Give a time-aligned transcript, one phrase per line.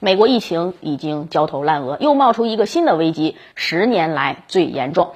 [0.00, 5.12] 美国疫情已经焦头烂额，又冒出一个新的危机，十年来最严重。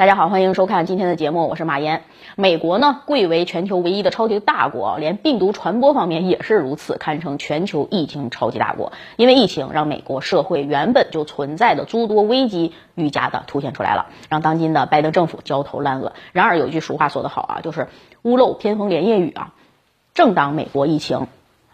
[0.00, 2.04] 大家好，欢迎收看今天的节目，我是马岩。
[2.34, 8.94] 美国呢，贵为全球唯一的超级大国，连病毒传播方面也是如此，堪称全球疫情超级大国。
[9.16, 16.14] 因为疫情，让美国社会原本就存在的诸多危机愈加的凸显出来了，让当今的拜登政府焦头烂额。
[16.32, 17.88] 然而有句俗话说得好啊，就是
[18.22, 19.52] 屋漏偏逢连夜雨啊。
[20.14, 21.26] 正当美国疫情，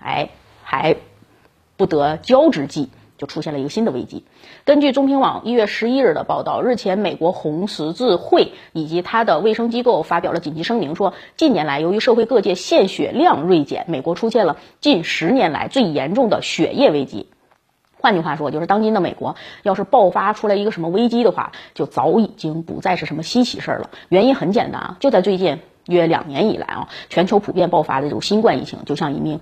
[0.02, 0.30] 哎，
[0.64, 0.96] 还
[1.76, 2.90] 不得交之际。
[3.18, 4.24] 就出现了一个新的危机。
[4.64, 17.28] 根据中评网一月十一日的报道，日前美国红十字会以及它的卫生机构发表了紧急声明，说近年来由于社会各界献血量锐减，美国出现了近十年来最严重的血液危机。
[17.98, 23.90] 换句话说，就是当今的美国要是爆发出来一个什么危机的话，就早已经不再是什么稀奇事儿了。
[24.10, 29.40] 原因很简单啊，就在最近约两年以来啊，全球普遍爆发的这种新冠疫情，就像一名。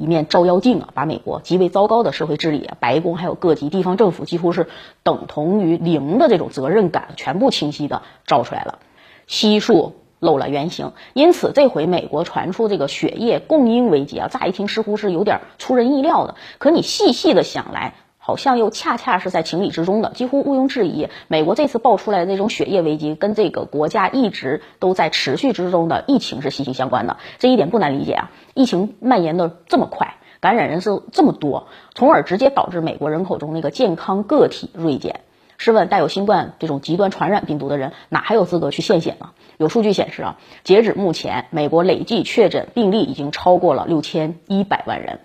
[0.00, 4.66] 一面照妖镜啊，把美国极为糟糕的社会治理、白宫还有各级地方政府几乎是
[5.02, 8.78] 等同于零的这种责任感，全部清晰的照出来了，
[9.26, 10.92] 悉数露了原形。
[11.12, 17.94] 因此，这回美国传出这个血液供应危机啊，乍一听似乎是有点出人意料的，可你细细的想来。
[18.22, 21.08] 好像又恰恰是在情理之中的，几乎毋庸置疑。
[21.26, 27.16] 美国这次爆出来的那种血液危机，跟这个国家一直都在持续之中的疫情是息息相关的。
[27.38, 28.30] 这一点不难理解啊！
[28.54, 35.20] 疫情蔓延的这么快，感染人数这么多，从而直接导致美国人口中那个健康个体锐减。
[35.56, 39.30] 试问，带有新冠这种极端传染病毒的人，哪还有资格去献血呢？
[39.56, 45.20] 有数据显示啊，截止目前，美国累计确诊病例已经超过了六千一百万人。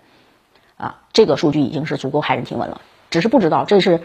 [0.77, 2.81] 啊，这个数据已经是足够骇人听闻了。
[3.09, 4.01] 只是不知道这是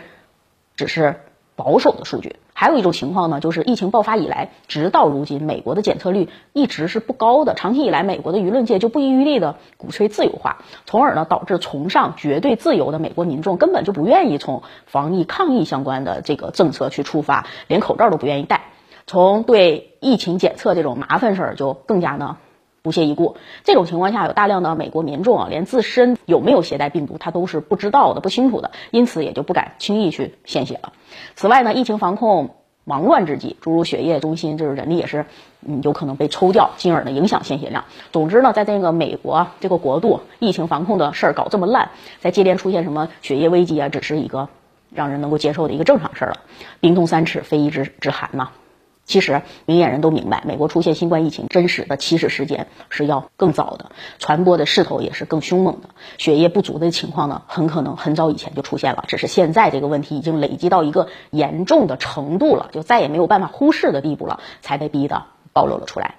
[0.76, 1.20] 只是
[1.56, 2.36] 保守的数据。
[2.52, 7.54] 还有一种情况呢，就是疫情爆发以来，直到如今，美国的检测率一直是不高的。
[7.54, 18.72] 长期以来，美国的舆论界就不遗余力的鼓吹自由化，从而呢导致崇尚绝对自由的美国民众根本就不愿意从防疫抗疫相关的这个政策去出发，连口罩都不愿意戴。
[19.06, 22.36] 从对疫情检测这种麻烦事儿就更加呢。
[22.82, 30.92] 不屑一顾，这种情况下，有大量的美国民众啊，连自身有没有携带病毒，他都是不知道的、不清楚的，因此也就不敢轻易去献血了。
[31.36, 35.26] 此外呢，疫情防控忙乱之际，诸如血液中心就是人力也是，
[35.66, 37.84] 嗯，有可能被抽调，进而呢影响献血量。
[38.12, 41.90] 总之呢，在这个美国这个国度，疫情防控的事儿搞这么烂，
[42.20, 44.48] 在接连出现什么血液危机啊，只是一个
[44.92, 46.38] 让人能够接受的一个正常事儿了。
[46.80, 48.48] 冰冻三尺，非一之之寒呐。
[49.10, 53.90] 其实，明眼人都明白，美国出现新冠疫情真实的起始时间是要更早的，
[54.20, 55.88] 传播的势头也是更凶猛的。
[56.16, 66.14] 血液不足的情况呢，很可能很早以前就出现了，只是现在这个问题已经累积到一个严重的程度了，就再也没有办法忽视的地步了，才被逼的暴露了出来。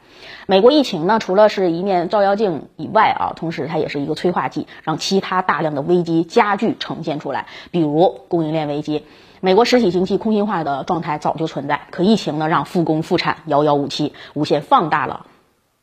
[0.47, 9.05] 美国疫情呢，除了是一面照妖镜以外啊，同时它也是一个催化剂，让其他大量的危机加剧呈现出来，比如供应链危机。
[9.39, 15.25] 美国实体经济空心化的状态早就存在，可疫情呢让复工复产遥遥无期，无限放大了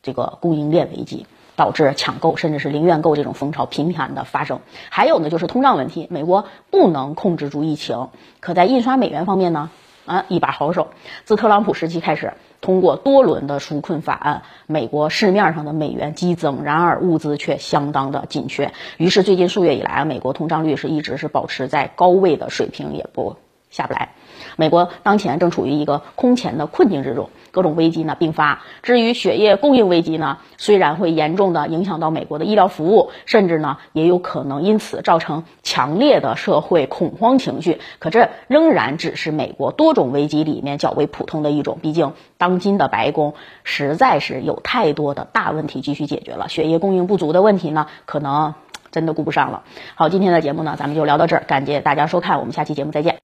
[0.01, 1.25] 这个供应链危机，
[1.57, 4.59] 导致抢购甚至是零元购这种风潮频繁的发生。
[4.89, 8.07] 还有呢就是通胀问题，美国不能控制住疫情，
[8.39, 9.69] 可在印刷美元方面呢
[10.09, 10.87] 啊一把好手。
[11.23, 18.73] 自特朗普时期开始，通过多轮的纾困法案，美国市面上的美元激增，然而物资却相当的紧缺。
[18.97, 23.35] 于是最近数月以来，美国通胀率是一直是保持在高位的水平，也不。
[23.69, 24.09] 下不来，
[24.55, 28.63] 美国当前正处于一个空前的困境之中，各种危机呢并发。
[28.81, 41.77] 至于血液供应危机呢，虽然会严重的影响到美国的医疗服务，甚至呢也有可能因此造成强烈的社会恐慌情绪，可这仍然只是美国多种危机里面较为普通的一种。
[41.79, 48.55] 毕竟当今的白宫实在是有太多的大问题继续解决了，血液供应不足的问题呢，可能
[48.91, 49.61] 真的顾不上了。
[49.93, 53.17] 好，今天的节目呢，咱们就聊到这儿，感谢大家收看，我们下期节目再见。